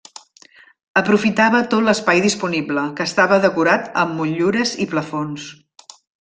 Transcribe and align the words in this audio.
Aprofitava 1.01 1.59
tot 1.73 1.85
l’espai 1.87 2.21
disponible, 2.23 2.87
que 3.01 3.07
estava 3.11 3.39
decorat 3.45 3.87
amb 4.05 4.19
motllures 4.23 4.75
i 4.87 4.89
plafons. 4.97 5.47